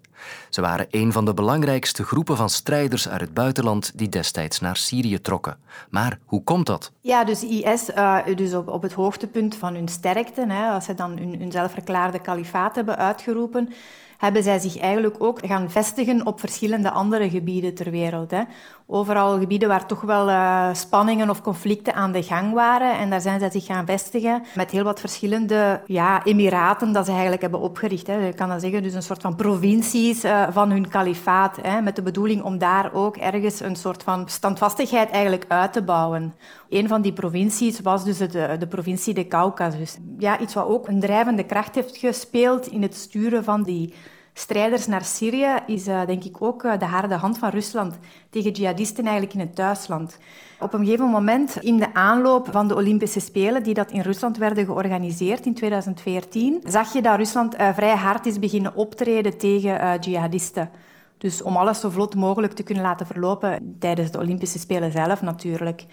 Ze 0.49 0.61
waren 0.61 0.87
een 0.91 1.13
van 1.13 1.25
de 1.25 1.35
belangrijkste 1.35 2.05
groepen 2.05 2.37
van 2.37 2.51
strijders 2.51 3.09
uit 3.09 3.21
het 3.21 3.35
buitenland 3.35 3.99
die 3.99 4.09
destijds 4.09 4.61
naar 4.61 4.77
Syrië 4.77 5.21
trokken. 5.21 5.57
Maar 5.91 6.19
hoe 6.25 6.43
komt 6.43 6.67
dat? 6.67 6.93
Ja, 7.01 7.25
dus 7.25 7.43
IS, 7.43 7.89
uh, 7.89 8.19
dus 8.35 8.55
op, 8.55 8.69
op 8.69 8.83
het 8.83 8.93
hoogtepunt 8.93 9.57
van 9.57 9.75
hun 9.75 9.89
sterkte, 9.89 10.45
hè, 10.49 10.69
als 10.69 10.85
ze 10.85 10.95
dan 10.95 11.19
hun, 11.19 11.39
hun 11.39 11.53
zelfverklaarde 11.53 12.19
kalifaat 12.19 12.75
hebben 12.75 12.97
uitgeroepen, 12.97 13.73
hebben 14.19 14.43
zij 14.43 14.59
zich 14.59 14.79
eigenlijk 14.79 15.17
ook 15.19 15.39
gaan 15.43 15.71
vestigen 15.71 16.27
op 16.27 16.41
verschillende 16.41 16.91
andere 16.91 17.31
gebieden 17.31 17.75
ter 17.75 17.91
wereld. 17.91 18.31
Hè. 18.31 18.43
Overal 18.87 19.39
gebieden 19.39 19.69
waar 19.69 19.87
toch 19.87 20.01
wel 20.01 20.29
uh, 20.29 20.75
spanningen 20.75 21.31
of 21.31 21.43
conflicten 21.43 21.95
aan 21.95 22.13
de 22.13 22.23
gang 22.23 22.53
waren. 22.53 22.99
En 22.99 23.11
daar 23.11 23.21
zijn 23.21 23.41
zij 23.41 23.51
zich 23.51 23.65
gaan 23.65 23.87
vestigen 23.87 24.43
met 24.55 24.71
heel 24.71 24.85
wat 24.85 25.01
verschillende 25.01 25.81
ja, 25.87 26.25
emiraten 26.25 26.93
dat 26.93 27.05
ze 27.05 27.11
eigenlijk 27.11 27.43
hebben 27.43 27.61
opgericht. 27.61 28.07
Hè. 28.07 28.15
Je 28.27 28.33
kan 28.33 28.49
dat 28.49 28.61
zeggen, 28.61 28.83
dus 28.83 28.95
een 28.95 29.03
soort 29.03 29.23
van 29.23 29.37
provincies 29.37 30.25
uh, 30.25 30.47
van 30.51 30.71
hun 30.71 30.89
kalifaat. 30.89 31.59
Hè, 31.63 31.81
met 31.81 31.97
de 31.97 32.03
bedoeling 32.03 32.43
om 32.43 32.59
daar 32.59 32.93
ook 32.93 33.17
ergens 33.17 33.61
een 33.61 33.77
soort 33.77 34.03
van 34.03 34.29
standvastigheid 34.29 35.11
eigenlijk 35.11 35.45
uit 35.49 35.73
te 35.73 35.83
bouwen. 35.83 36.35
Een 36.69 36.89
van 36.89 37.03
die 37.03 37.13
provincies 37.13 37.81
was 37.81 38.05
dus 38.05 38.19
de, 38.19 38.57
de 38.59 38.67
provincie 38.67 39.15
de 39.15 39.27
Caucasus. 39.27 39.99
Ja, 40.19 40.41
iets 40.41 40.55
wat 40.55 40.67
ook 40.67 40.89
een 40.89 41.01
drijvende 41.01 41.45
kracht 41.45 41.75
heeft 41.75 41.97
gespeeld 41.97 42.67
in 42.67 42.83
het 42.83 42.95
sturen 42.95 43.45
van 43.45 43.63
die 43.63 43.95
strijders 44.33 44.87
naar 44.87 45.05
Syrië 45.05 45.55
is 45.67 45.89
uh, 45.89 46.07
denk 46.07 46.25
ik 46.25 46.43
ook 46.43 46.63
uh, 46.63 46.79
de 46.79 46.85
harde 46.85 47.15
hand 47.15 47.39
van 47.39 47.51
Rusland 47.51 47.99
tegen 48.31 48.51
jihadisten 48.51 49.05
eigenlijk 49.05 49.35
in 49.35 49.41
het 49.41 49.55
thuisland. 49.55 50.19
Op 50.61 50.73
een 50.73 50.85
gegeven 50.85 51.07
moment 51.07 51.57
in 51.57 51.77
de 51.77 51.95
aanloop 51.95 52.49
van 52.51 52.69
de 52.69 52.75
Olympische 52.75 53.21
Spelen, 53.21 53.63
die 53.63 53.75
dat 53.75 53.91
in 53.91 54.01
Rusland 54.01 54.37
werden 54.37 54.65
georganiseerd 54.65 55.47
in 55.47 55.55
2014, 55.55 56.61
zag 56.65 56.93
je 56.93 57.03
dat 57.03 57.17
Rusland 57.17 57.55
uh, 57.55 57.75
vrij 57.75 57.97
hard 57.97 58.27
is 58.27 58.39
beginnen 58.39 58.75
optreden 58.75 59.39
tegen 59.39 60.01
jihadisten. 60.01 60.71
Dus 61.19 61.43
om 61.43 61.57
alles 61.57 61.81
zo 61.81 61.91
vlot 61.91 62.15
mogelijk 62.15 62.53
te 62.53 62.63
kunnen 62.63 62.85
laten 62.85 63.07
verlopen 63.07 63.77
tijdens 63.79 64.11
de 64.11 64.19
Olympische 64.19 64.59
Spelen 64.59 64.93
zelf 64.93 65.23
natuurlijk. 65.23 65.85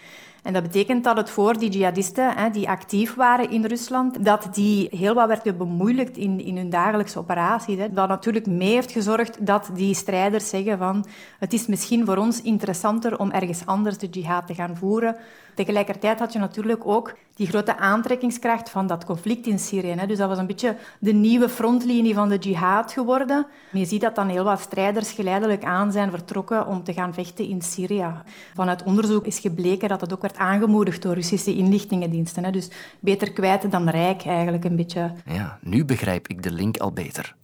En 0.45 0.53
dat 0.53 0.63
betekent 0.63 1.03
dat 1.03 1.17
het 1.17 1.29
voor 1.29 1.57
die 1.57 1.69
jihadisten 1.69 2.35
hè, 2.35 2.49
die 2.49 2.69
actief 2.69 3.13
waren 3.13 3.49
in 3.49 3.65
Rusland, 3.65 4.25
dat 4.25 4.47
die 4.51 4.87
heel 4.91 5.13
wat 5.13 5.27
werd 5.27 5.57
bemoeilijkt 5.57 6.17
in, 6.17 6.39
in 6.39 6.57
hun 6.57 6.69
dagelijkse 6.69 7.19
operaties. 7.19 7.77
Hè. 7.77 7.93
Dat 7.93 8.07
natuurlijk 8.07 8.45
mee 8.45 8.73
heeft 8.73 8.91
gezorgd 8.91 9.45
dat 9.45 9.69
die 9.73 9.93
strijders 9.93 10.49
zeggen 10.49 10.77
van 10.77 11.05
het 11.39 11.53
is 11.53 11.67
misschien 11.67 12.05
voor 12.05 12.17
ons 12.17 12.41
interessanter 12.41 13.19
om 13.19 13.31
ergens 13.31 13.65
anders 13.65 13.97
de 13.97 14.07
jihad 14.07 14.47
te 14.47 14.53
gaan 14.53 14.77
voeren. 14.77 15.15
Tegelijkertijd 15.55 16.19
had 16.19 16.33
je 16.33 16.39
natuurlijk 16.39 16.87
ook 16.87 17.13
die 17.35 17.47
grote 17.47 17.77
aantrekkingskracht 17.77 18.69
van 18.69 18.87
dat 18.87 19.05
conflict 19.05 19.47
in 19.47 19.59
Syrië. 19.59 19.91
Hè. 19.91 20.07
Dus 20.07 20.17
dat 20.17 20.29
was 20.29 20.37
een 20.37 20.47
beetje 20.47 20.75
de 20.99 21.13
nieuwe 21.13 21.49
frontlinie 21.49 22.13
van 22.13 22.29
de 22.29 22.37
jihad 22.37 22.91
geworden. 22.91 23.45
je 23.71 23.85
ziet 23.85 24.01
dat 24.01 24.15
dan 24.15 24.27
heel 24.27 24.43
wat 24.43 24.59
strijders 24.59 25.11
geleidelijk 25.11 25.63
aan 25.63 25.91
zijn 25.91 26.09
vertrokken 26.09 26.67
om 26.67 26.83
te 26.83 26.93
gaan 26.93 27.13
vechten 27.13 27.47
in 27.47 27.61
Syrië. 27.61 28.13
Vanuit 28.53 28.83
onderzoek 28.83 29.25
is 29.25 29.39
gebleken 29.39 29.89
dat 29.89 30.01
het 30.01 30.13
ook 30.13 30.21
werd 30.21 30.34
aangemoedigd 30.35 31.01
door 31.01 31.13
Russische 31.13 31.55
inlichtingendiensten. 31.55 32.51
Dus 32.53 32.69
beter 32.99 33.31
kwijt 33.31 33.71
dan 33.71 33.89
rijk 33.89 34.25
eigenlijk 34.25 34.63
een 34.63 34.75
beetje. 34.75 35.11
Ja, 35.25 35.59
nu 35.61 35.85
begrijp 35.85 36.27
ik 36.27 36.43
de 36.43 36.51
link 36.51 36.77
al 36.77 36.91
beter. 36.91 37.35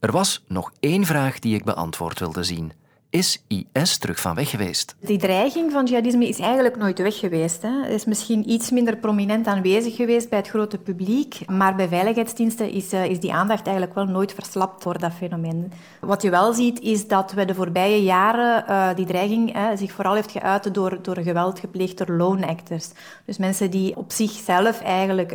Er 0.00 0.12
was 0.12 0.44
nog 0.48 0.72
één 0.80 1.04
vraag 1.04 1.38
die 1.38 1.54
ik 1.54 1.64
beantwoord 1.64 2.18
wilde 2.18 2.44
zien. 2.44 2.72
Is 3.10 3.42
IS 3.46 3.98
terug 3.98 4.20
van 4.20 4.34
weg 4.34 4.50
geweest? 4.50 4.96
Die 5.00 5.18
dreiging 5.18 5.72
van 5.72 5.84
jihadisme 5.84 6.28
is 6.28 6.38
eigenlijk 6.38 6.76
nooit 6.76 6.98
weg 6.98 7.18
geweest. 7.18 7.62
Hè. 7.62 7.82
Het 7.82 7.92
is 7.92 8.04
misschien 8.04 8.50
iets 8.50 8.70
minder 8.70 8.96
prominent 8.96 9.46
aanwezig 9.46 9.96
geweest 9.96 10.28
bij 10.28 10.38
het 10.38 10.48
grote 10.48 10.78
publiek, 10.78 11.38
maar 11.46 11.74
bij 11.74 11.88
veiligheidsdiensten 11.88 12.70
is, 12.70 12.92
uh, 12.92 13.04
is 13.04 13.20
die 13.20 13.32
aandacht 13.32 13.66
eigenlijk 13.66 13.94
wel 13.94 14.04
nooit 14.04 14.32
verslapt 14.32 14.82
door 14.82 14.98
dat 14.98 15.12
fenomeen. 15.12 15.72
Wat 16.00 16.22
je 16.22 16.30
wel 16.30 16.52
ziet, 16.52 16.80
is 16.80 17.06
dat 17.06 17.32
we 17.32 17.44
de 17.44 17.54
voorbije 17.54 18.02
jaren 18.02 18.64
uh, 18.68 18.94
die 18.94 19.06
dreiging 19.06 19.56
uh, 19.56 19.66
zich 19.74 19.92
vooral 19.92 20.14
heeft 20.14 20.30
geuit 20.30 20.74
door, 20.74 20.98
door 21.02 21.18
geweld 21.18 21.58
gepleegd 21.58 21.98
door 21.98 22.16
lone 22.16 22.46
actors. 22.46 22.88
Dus 23.24 23.38
mensen 23.38 23.70
die 23.70 23.96
op 23.96 24.12
zichzelf 24.12 24.80
eigenlijk 24.80 25.34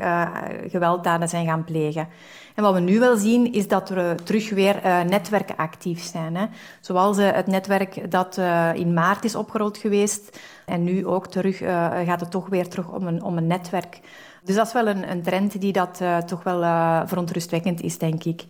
gewelddaden 0.67 1.29
zijn 1.29 1.45
gaan 1.45 1.63
plegen. 1.63 2.07
En 2.55 2.63
wat 2.63 2.73
we 2.73 2.79
nu 2.79 2.99
wel 2.99 3.17
zien, 3.17 3.53
is 3.53 3.67
dat 3.67 3.89
er 3.89 4.23
terug 4.23 4.49
weer 4.49 4.85
uh, 4.85 5.01
netwerken 5.01 5.55
actief 5.55 6.03
zijn. 6.03 6.35
Hè. 6.35 6.45
Zoals 6.81 7.17
uh, 7.17 7.31
het 7.31 7.47
netwerk 7.47 8.11
dat 8.11 8.37
uh, 8.37 8.69
in 8.73 8.93
maart 8.93 9.23
is 9.23 9.35
opgerold 9.35 9.77
geweest. 9.77 10.39
En 10.65 10.83
nu 10.83 11.05
ook 11.05 11.27
terug 11.27 11.57
gaat 12.05 12.19
het 12.19 12.31
toch 12.31 12.47
weer 12.49 12.67
terug 12.67 12.89
om 12.89 13.07
een, 13.07 13.23
om 13.23 13.37
een 13.37 13.47
netwerk. 13.47 13.99
Dus 14.43 14.55
dat 14.55 14.67
is 14.67 14.73
wel 14.73 14.87
een, 14.87 15.11
een 15.11 15.21
trend 15.21 15.61
die 15.61 15.73
dat 15.73 16.01
toch 16.25 16.43
wel 16.43 16.61
verontrustwekkend 17.07 17.81
is, 17.81 17.97
denk 17.97 18.23
ik. 18.23 18.45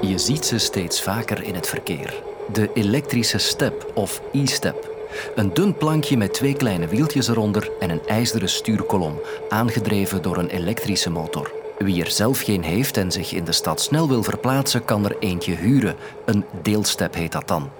Je 0.00 0.18
ziet 0.18 0.44
ze 0.44 0.58
steeds 0.58 1.02
vaker 1.02 1.42
in 1.42 1.54
het 1.54 1.68
verkeer. 1.68 2.22
De 2.52 2.70
elektrische 2.74 3.38
step 3.38 3.92
of 3.94 4.22
e-step. 4.32 4.95
Een 5.34 5.54
dun 5.54 5.76
plankje 5.76 6.16
met 6.16 6.34
twee 6.34 6.54
kleine 6.54 6.86
wieltjes 6.86 7.28
eronder 7.28 7.70
en 7.80 7.90
een 7.90 8.06
ijzeren 8.06 8.48
stuurkolom, 8.48 9.20
aangedreven 9.48 10.22
door 10.22 10.36
een 10.36 10.48
elektrische 10.48 11.10
motor. 11.10 11.52
Wie 11.78 12.04
er 12.04 12.10
zelf 12.10 12.40
geen 12.40 12.62
heeft 12.62 12.96
en 12.96 13.12
zich 13.12 13.32
in 13.32 13.44
de 13.44 13.52
stad 13.52 13.80
snel 13.80 14.08
wil 14.08 14.22
verplaatsen, 14.22 14.84
kan 14.84 15.04
er 15.04 15.16
eentje 15.18 15.54
huren. 15.54 15.96
Een 16.24 16.44
deelstep 16.62 17.14
heet 17.14 17.32
dat 17.32 17.48
dan. 17.48 17.70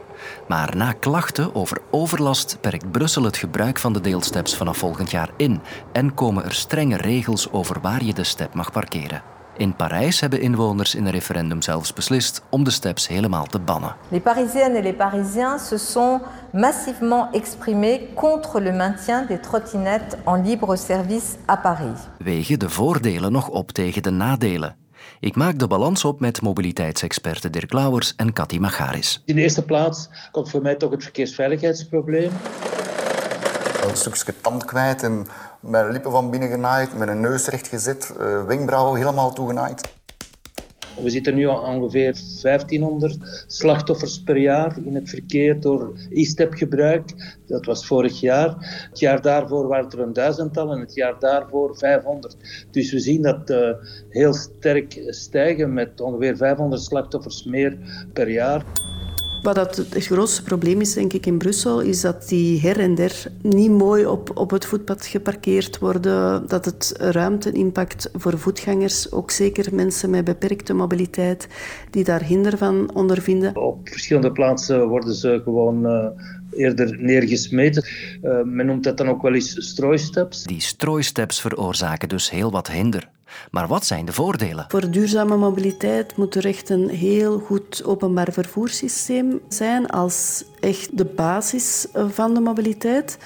Maar 0.49 0.77
na 0.77 0.93
klachten 0.93 1.55
over 1.55 1.79
overlast 1.91 2.59
perkt 2.61 2.91
Brussel 2.91 3.23
het 3.23 3.37
gebruik 3.37 3.79
van 3.79 3.93
de 3.93 4.01
deelsteps 4.01 4.57
vanaf 4.57 4.77
volgend 4.77 5.11
jaar 5.11 5.31
in 5.37 5.61
en 5.93 6.15
komen 6.15 6.45
er 6.45 6.55
strenge 6.55 6.97
regels 6.97 7.53
over 7.53 7.81
waar 7.81 8.05
je 8.05 8.15
de 8.15 8.25
step 8.25 8.55
mag 8.55 8.73
parkeren. 8.73 9.36
In 9.59 9.77
Parijs 9.77 10.21
hebben 10.21 10.41
inwoners 10.41 10.95
in 10.95 11.05
een 11.05 11.13
referendum 11.13 11.63
zelfs 11.63 11.93
beslist 11.93 12.43
om 12.51 12.65
de 12.65 12.71
steps 12.71 13.09
helemaal 13.09 13.47
te 13.47 13.59
bannen. 13.59 13.97
Les 14.09 14.23
Parisiennes 14.23 14.77
et 14.77 14.83
les 14.83 14.97
Parisiens 14.97 15.69
se 15.69 15.77
sont 15.77 16.21
massivement 16.53 17.35
exprimés 17.35 18.01
contre 18.15 18.61
le 18.61 18.73
maintien 18.73 19.27
des 19.27 19.41
trottinettes 19.41 20.17
en 20.25 20.43
libre 20.43 20.77
service 20.77 21.37
à 21.49 21.57
Paris. 21.57 21.99
Wegen 22.19 22.59
de 22.59 22.71
voordelen 22.71 23.33
nog 23.33 23.49
op 23.49 23.71
tegen 23.71 24.03
de 24.03 24.11
nadelen. 24.11 24.77
Ik 25.21 25.37
maak 25.37 25.59
de 25.59 25.67
balans 25.67 26.05
op 26.05 26.21
met 26.21 26.43
mobiliteitsexperten 26.43 27.53
Dirk 27.53 27.73
Lauwers 27.73 28.15
en 28.17 28.33
Cathy 28.33 28.59
Magaris. 28.59 29.23
In 29.25 29.35
de 29.35 29.43
eerste 29.43 29.65
plaats 29.65 30.09
komt 30.31 30.51
voor 30.51 30.63
mij 30.63 30.75
toch 30.75 30.91
het 30.91 31.03
verkeersveiligheidsprobleem. 31.03 32.31
Een 33.89 33.97
stukje 33.97 34.35
tand 34.41 34.65
kwijt 34.65 35.03
en 35.03 35.27
mijn 35.67 35.91
lippen 35.91 36.11
van 36.11 36.31
binnen 36.31 36.49
genaaid, 36.49 36.99
met 36.99 37.09
een 37.09 37.21
neus 37.21 37.47
recht 37.47 37.69
gezet, 37.69 38.15
uh, 38.21 38.45
wenkbrauwen 38.45 38.99
helemaal 38.99 39.33
toegenaaid. 39.33 39.95
We 41.03 41.11
zitten 41.11 41.35
nu 41.35 41.49
aan 41.49 41.65
ongeveer 41.65 42.17
1500 42.43 43.45
slachtoffers 43.47 44.23
per 44.23 44.37
jaar 44.37 44.77
in 44.85 44.95
het 44.95 45.09
verkeer 45.09 45.61
door 45.61 45.93
e-step 46.11 46.55
gebruik. 46.55 47.37
Dat 47.47 47.67
was 47.67 47.87
vorig 47.87 48.21
jaar. 48.21 48.55
Het 48.91 48.99
jaar 48.99 49.23
daarvoor 49.23 49.67
waren 49.67 49.91
er 49.91 50.01
een 50.01 50.13
duizendtal 50.13 50.73
en 50.73 50.81
het 50.81 50.95
jaar 50.95 51.19
daarvoor 51.19 51.77
500. 51.77 52.67
Dus 52.71 52.93
we 52.93 52.99
zien 52.99 53.23
dat 53.23 53.51
uh, 53.51 53.71
heel 54.09 54.35
sterk 54.35 55.03
stijgen 55.07 55.73
met 55.73 56.01
ongeveer 56.01 56.37
500 56.37 56.83
slachtoffers 56.83 57.45
meer 57.45 57.79
per 58.13 58.29
jaar. 58.29 58.65
Wat 59.47 59.55
dat 59.55 59.77
het 59.77 60.05
grootste 60.05 60.43
probleem 60.43 60.81
is, 60.81 60.93
denk 60.93 61.13
ik, 61.13 61.27
in 61.27 61.39
Brussel, 61.39 61.81
is 61.81 62.01
dat 62.01 62.29
die 62.29 62.61
her 62.61 62.81
en 62.81 62.95
der 62.95 63.27
niet 63.43 63.71
mooi 63.71 64.07
op, 64.07 64.37
op 64.37 64.51
het 64.51 64.67
voetpad 64.67 65.07
geparkeerd 65.07 65.79
worden. 65.79 66.49
Dat 66.49 66.65
het 66.65 66.95
ruimte 66.99 67.53
impact 67.53 68.11
voor 68.15 68.39
voetgangers, 68.39 69.13
ook 69.13 69.31
zeker 69.31 69.75
mensen 69.75 70.11
met 70.11 70.25
beperkte 70.25 70.73
mobiliteit, 70.75 71.49
die 71.91 72.05
daar 72.05 72.23
hinder 72.23 72.59
van 72.59 72.95
ondervinden. 72.95 73.57
Op 73.57 73.89
verschillende 73.89 74.33
plaatsen 74.33 74.89
worden 74.89 75.15
ze 75.15 75.41
gewoon 75.45 75.87
uh, 75.87 76.07
eerder 76.51 76.97
neergesmeten. 77.01 77.85
Uh, 78.23 78.43
men 78.43 78.67
noemt 78.67 78.85
dat 78.85 78.97
dan 78.97 79.09
ook 79.09 79.23
wel 79.23 79.35
eens 79.35 79.69
strooisteps. 79.69 80.43
Die 80.43 80.61
strooisteps 80.61 81.41
veroorzaken 81.41 82.09
dus 82.09 82.31
heel 82.31 82.51
wat 82.51 82.71
hinder. 82.71 83.09
Maar 83.51 83.67
wat 83.67 83.87
zijn 83.87 84.05
de 84.05 84.13
voordelen? 84.13 84.65
Voor 84.69 84.91
duurzame 84.91 85.37
mobiliteit 85.37 86.17
moet 86.17 86.35
er 86.35 86.47
echt 86.47 86.69
een 86.69 86.89
heel 86.89 87.39
goed 87.39 87.85
openbaar 87.85 88.33
vervoerssysteem 88.33 89.41
zijn 89.49 89.89
als 89.89 90.45
echt 90.61 90.99
de 90.99 91.05
basis 91.05 91.87
van 91.93 92.35
de 92.35 92.41
mobiliteit. 92.41 93.19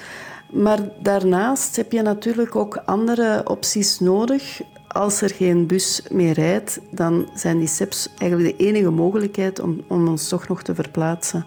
Maar 0.51 0.79
daarnaast 0.99 1.75
heb 1.75 1.91
je 1.91 2.01
natuurlijk 2.01 2.55
ook 2.55 2.75
andere 2.85 3.41
opties 3.49 3.99
nodig. 3.99 4.61
Als 4.87 5.21
er 5.21 5.29
geen 5.29 5.67
bus 5.67 6.01
meer 6.09 6.33
rijdt, 6.33 6.79
dan 6.91 7.29
zijn 7.33 7.57
die 7.57 7.67
SEPs 7.67 8.07
eigenlijk 8.17 8.57
de 8.57 8.65
enige 8.65 8.89
mogelijkheid 8.89 9.59
om, 9.59 9.81
om 9.87 10.07
ons 10.07 10.27
toch 10.27 10.47
nog 10.47 10.63
te 10.63 10.75
verplaatsen. 10.75 11.45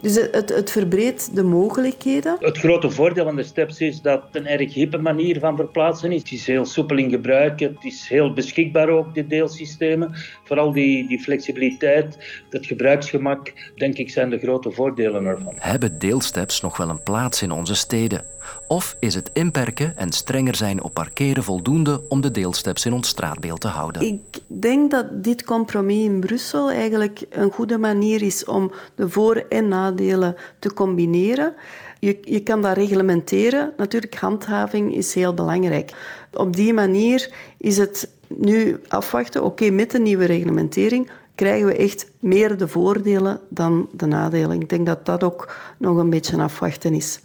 Dus 0.00 0.14
het, 0.14 0.48
het 0.48 0.70
verbreedt 0.70 1.34
de 1.34 1.42
mogelijkheden. 1.42 2.36
Het 2.40 2.58
grote 2.58 2.90
voordeel 2.90 3.24
van 3.24 3.36
de 3.36 3.42
steps 3.42 3.80
is 3.80 4.00
dat 4.00 4.22
het 4.22 4.36
een 4.36 4.46
erg 4.46 4.74
hippe 4.74 4.98
manier 4.98 5.38
van 5.38 5.56
verplaatsen 5.56 6.12
is. 6.12 6.20
Het 6.20 6.32
is 6.32 6.46
heel 6.46 6.64
soepel 6.64 6.98
in 6.98 7.10
gebruik, 7.10 7.60
het 7.60 7.84
is 7.84 8.08
heel 8.08 8.32
beschikbaar 8.32 8.88
ook, 8.88 9.14
de 9.14 9.26
deelsystemen. 9.26 10.14
Vooral 10.44 10.72
die, 10.72 11.08
die 11.08 11.20
flexibiliteit, 11.20 12.42
het 12.50 12.66
gebruiksgemak, 12.66 13.52
denk 13.76 13.96
ik, 13.96 14.10
zijn 14.10 14.30
de 14.30 14.38
grote 14.38 14.70
voordelen 14.70 15.24
ervan. 15.26 15.54
Hebben 15.56 15.98
deelsteps 15.98 16.60
nog 16.60 16.76
wel 16.76 16.88
een 16.88 17.02
plaats 17.02 17.42
in 17.42 17.50
onze 17.50 17.74
steden? 17.74 18.24
Of 18.70 18.96
is 19.00 19.14
het 19.14 19.30
inperken 19.32 19.96
en 19.96 20.12
strenger 20.12 20.54
zijn 20.54 20.82
op 20.82 20.94
parkeren 20.94 21.42
voldoende 21.42 22.00
om 22.08 22.20
de 22.20 22.30
deelsteps 22.30 22.86
in 22.86 22.92
ons 22.92 23.08
straatbeeld 23.08 23.60
te 23.60 23.68
houden? 23.68 24.02
Ik 24.02 24.20
denk 24.46 24.90
dat 24.90 25.24
dit 25.24 25.44
compromis 25.44 26.04
in 26.04 26.20
Brussel 26.20 26.70
eigenlijk 26.70 27.22
een 27.30 27.50
goede 27.50 27.78
manier 27.78 28.22
is 28.22 28.44
om 28.44 28.72
de 28.94 29.08
voor- 29.08 29.44
en 29.48 29.68
nadelen 29.68 30.36
te 30.58 30.72
combineren. 30.72 31.54
Je, 31.98 32.18
je 32.22 32.42
kan 32.42 32.62
dat 32.62 32.76
reglementeren. 32.76 33.72
Natuurlijk, 33.76 34.14
handhaving 34.14 34.94
is 34.94 35.14
heel 35.14 35.34
belangrijk. 35.34 35.92
Op 36.32 36.56
die 36.56 36.72
manier 36.72 37.32
is 37.58 37.76
het 37.76 38.08
nu 38.26 38.80
afwachten. 38.88 39.44
Oké, 39.44 39.70
met 39.70 39.90
de 39.90 40.00
nieuwe 40.00 40.24
reglementering 40.24 41.10
krijgen 41.34 41.66
we 41.66 41.76
echt 41.76 42.10
meer 42.18 42.56
de 42.56 42.68
voordelen 42.68 43.40
dan 43.48 43.88
de 43.92 44.06
nadelen. 44.06 44.60
Ik 44.60 44.68
denk 44.68 44.86
dat 44.86 45.06
dat 45.06 45.24
ook 45.24 45.54
nog 45.78 45.96
een 45.96 46.10
beetje 46.10 46.42
afwachten 46.42 46.94
is 46.94 47.20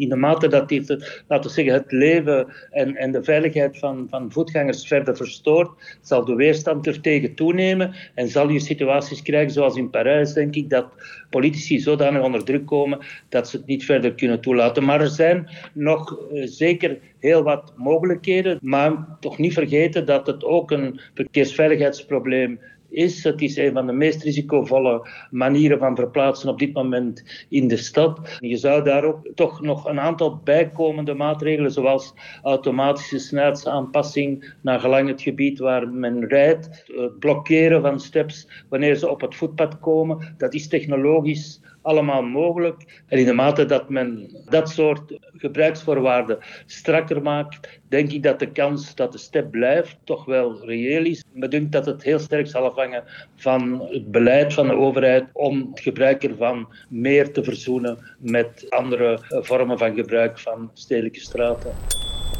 in 0.00 0.08
de 0.08 0.16
mate 0.16 0.48
dat 0.48 0.68
dit, 0.68 0.88
laten 1.28 1.48
we 1.48 1.54
zeggen, 1.54 1.74
het 1.74 1.92
leven 1.92 2.46
en, 2.70 2.96
en 2.96 3.12
de 3.12 3.22
veiligheid 3.22 3.78
van, 3.78 4.06
van 4.10 4.32
voetgangers 4.32 4.86
verder 4.86 5.16
verstoort, 5.16 5.98
zal 6.00 6.24
de 6.24 6.34
weerstand 6.34 6.86
er 6.86 7.00
tegen 7.00 7.34
toenemen 7.34 7.94
en 8.14 8.28
zal 8.28 8.48
je 8.48 8.60
situaties 8.60 9.22
krijgen 9.22 9.52
zoals 9.52 9.76
in 9.76 9.90
Parijs, 9.90 10.32
denk 10.32 10.54
ik, 10.54 10.70
dat 10.70 10.86
politici 11.30 11.78
zodanig 11.78 12.22
onder 12.22 12.44
druk 12.44 12.66
komen 12.66 12.98
dat 13.28 13.48
ze 13.48 13.56
het 13.56 13.66
niet 13.66 13.84
verder 13.84 14.14
kunnen 14.14 14.40
toelaten. 14.40 14.84
Maar 14.84 15.00
er 15.00 15.08
zijn 15.08 15.48
nog 15.72 16.18
uh, 16.32 16.46
zeker 16.46 16.98
heel 17.18 17.42
wat 17.42 17.72
mogelijkheden, 17.76 18.58
maar 18.62 19.06
toch 19.20 19.38
niet 19.38 19.52
vergeten 19.52 20.06
dat 20.06 20.26
het 20.26 20.44
ook 20.44 20.70
een 20.70 21.00
verkeersveiligheidsprobleem 21.14 22.60
is. 22.90 23.24
Het 23.24 23.42
is 23.42 23.56
een 23.56 23.72
van 23.72 23.86
de 23.86 23.92
meest 23.92 24.22
risicovolle 24.22 25.08
manieren 25.30 25.78
van 25.78 25.96
verplaatsen 25.96 26.48
op 26.48 26.58
dit 26.58 26.72
moment 26.72 27.46
in 27.48 27.68
de 27.68 27.76
stad. 27.76 28.36
Je 28.38 28.56
zou 28.56 28.84
daar 28.84 29.04
ook 29.04 29.28
toch 29.34 29.60
nog 29.60 29.84
een 29.84 30.00
aantal 30.00 30.40
bijkomende 30.44 31.14
maatregelen, 31.14 31.72
zoals 31.72 32.14
automatische 32.42 33.18
snelheidsaanpassing 33.18 34.54
naar 34.62 34.80
gelang 34.80 35.08
het 35.08 35.22
gebied 35.22 35.58
waar 35.58 35.88
men 35.88 36.26
rijdt, 36.26 36.84
het 36.86 37.18
blokkeren 37.18 37.82
van 37.82 38.00
steps 38.00 38.64
wanneer 38.68 38.94
ze 38.94 39.10
op 39.10 39.20
het 39.20 39.34
voetpad 39.34 39.78
komen, 39.80 40.34
dat 40.36 40.54
is 40.54 40.68
technologisch 40.68 41.60
allemaal 41.82 42.22
mogelijk. 42.22 43.02
En 43.06 43.18
in 43.18 43.24
de 43.24 43.32
mate 43.32 43.64
dat 43.64 43.88
men 43.88 44.30
dat 44.48 44.70
soort 44.70 45.18
gebruiksvoorwaarden 45.36 46.38
strakker 46.66 47.22
maakt, 47.22 47.80
denk 47.88 48.12
ik 48.12 48.22
dat 48.22 48.38
de 48.38 48.52
kans 48.52 48.94
dat 48.94 49.12
de 49.12 49.18
step 49.18 49.50
blijft 49.50 49.98
toch 50.04 50.24
wel 50.24 50.64
reëel 50.64 51.04
is. 51.04 51.24
Me 51.32 51.48
dunkt 51.48 51.72
dat 51.72 51.86
het 51.86 52.02
heel 52.02 52.18
sterk 52.18 52.46
zal 52.46 52.64
afhangen 52.64 53.04
van 53.36 53.86
het 53.90 54.10
beleid 54.10 54.54
van 54.54 54.66
de 54.66 54.74
overheid 54.74 55.24
om 55.32 55.68
het 55.70 55.80
gebruik 55.80 56.24
ervan 56.24 56.68
meer 56.88 57.32
te 57.32 57.44
verzoenen 57.44 57.98
met 58.18 58.66
andere 58.68 59.18
vormen 59.28 59.78
van 59.78 59.94
gebruik 59.94 60.38
van 60.38 60.70
stedelijke 60.74 61.20
straten. 61.20 61.72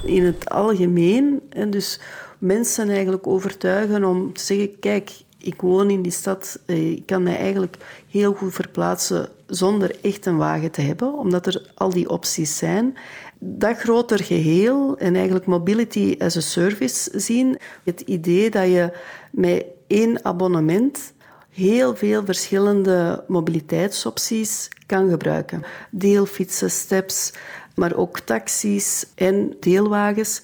In 0.04 0.24
het 0.24 0.48
algemeen, 0.48 1.40
en 1.48 1.70
dus 1.70 2.00
mensen 2.38 2.88
eigenlijk 2.88 3.26
overtuigen 3.26 4.04
om 4.04 4.32
te 4.32 4.40
zeggen, 4.40 4.78
kijk, 4.78 5.10
Ik 5.42 5.60
woon 5.60 5.90
in 5.90 6.02
die 6.02 6.12
stad. 6.12 6.58
Eh, 6.66 6.90
ik 6.90 7.06
kan 7.06 7.22
mij 7.22 7.36
eigenlijk 7.36 7.76
heel 8.10 8.32
goed 8.32 8.54
verplaatsen 8.54 9.28
zonder 9.46 9.96
echt 10.02 10.26
een 10.26 10.36
wagen 10.36 10.70
te 10.70 10.80
hebben, 10.80 11.18
omdat 11.18 11.46
er 11.46 11.70
al 11.74 11.90
die 11.90 12.10
opties 12.10 12.56
zijn. 12.56 12.96
Dat 13.38 13.78
groter 13.78 14.24
geheel 14.24 14.98
en 14.98 15.14
eigenlijk 15.14 15.46
mobility 15.46 16.16
as 16.18 16.36
a 16.36 16.40
service 16.40 17.10
zien. 17.20 17.58
Het 17.84 18.00
idee 18.00 18.50
dat 18.50 18.66
je 18.66 18.92
met 19.30 19.64
één 19.86 20.24
abonnement 20.24 21.12
heel 21.50 21.96
veel 21.96 22.24
verschillende 22.24 23.24
mobiliteitsopties 23.28 24.68
kan 24.86 25.08
gebruiken. 25.10 25.62
Deelfietsen, 25.90 26.70
steps, 26.70 27.32
maar 27.74 27.94
ook 27.94 28.20
taxis 28.20 29.06
en 29.14 29.56
deelwagens. 29.60 30.42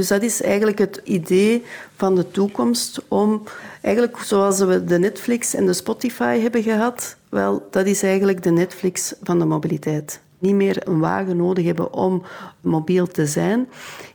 Dus 0.00 0.08
dat 0.08 0.22
is 0.22 0.42
eigenlijk 0.42 0.78
het 0.78 1.00
idee 1.04 1.62
van 1.96 2.14
de 2.14 2.30
toekomst 2.30 3.00
om, 3.08 3.42
eigenlijk 3.80 4.18
zoals 4.18 4.58
we 4.58 4.84
de 4.84 4.98
Netflix 4.98 5.54
en 5.54 5.66
de 5.66 5.72
Spotify 5.72 6.38
hebben 6.38 6.62
gehad, 6.62 7.16
wel, 7.28 7.68
dat 7.70 7.86
is 7.86 8.02
eigenlijk 8.02 8.42
de 8.42 8.50
Netflix 8.50 9.14
van 9.22 9.38
de 9.38 9.44
mobiliteit. 9.44 10.20
Niet 10.40 10.54
meer 10.54 10.88
een 10.88 10.98
wagen 10.98 11.36
nodig 11.36 11.64
hebben 11.64 11.92
om 11.92 12.22
mobiel 12.60 13.06
te 13.06 13.26
zijn. 13.26 13.68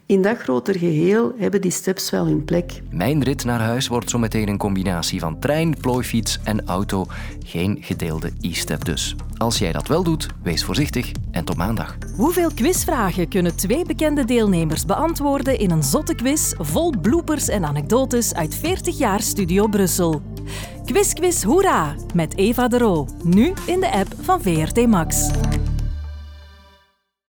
In 0.05 0.21
dat 0.21 0.37
groter 0.37 0.77
geheel 0.77 1.33
hebben 1.37 1.61
die 1.61 1.71
steps 1.71 2.09
wel 2.09 2.25
hun 2.25 2.43
plek. 2.43 2.81
Mijn 2.89 3.23
rit 3.23 3.45
naar 3.45 3.59
huis 3.59 3.87
wordt 3.87 4.09
zo 4.09 4.17
meteen 4.17 4.47
een 4.47 4.57
combinatie 4.57 5.19
van 5.19 5.39
trein, 5.39 5.75
plooifiets 5.81 6.39
en 6.43 6.65
auto. 6.65 7.05
Geen 7.45 7.77
gedeelde 7.81 8.31
e-step 8.41 8.85
dus. 8.85 9.15
Als 9.37 9.57
jij 9.57 9.71
dat 9.71 9.87
wel 9.87 10.03
doet, 10.03 10.27
wees 10.43 10.63
voorzichtig 10.63 11.11
en 11.31 11.45
tot 11.45 11.57
maandag. 11.57 11.97
Hoeveel 12.15 12.51
quizvragen 12.55 13.27
kunnen 13.27 13.55
twee 13.55 13.85
bekende 13.85 14.25
deelnemers 14.25 14.85
beantwoorden 14.85 15.59
in 15.59 15.71
een 15.71 15.83
zotte 15.83 16.15
quiz 16.15 16.53
vol 16.57 16.93
bloopers 17.01 17.47
en 17.47 17.65
anekdotes 17.65 18.33
uit 18.33 18.55
40 18.55 18.97
jaar 18.97 19.21
Studio 19.21 19.67
Brussel? 19.67 20.21
Quiz 20.85 21.13
Quiz 21.13 21.43
Hoera 21.43 21.95
met 22.13 22.37
Eva 22.37 22.67
de 22.67 22.77
Roo. 22.77 23.07
Nu 23.23 23.53
in 23.65 23.79
de 23.79 23.91
app 23.91 24.13
van 24.21 24.41
VRT 24.41 24.87
Max. 24.87 25.29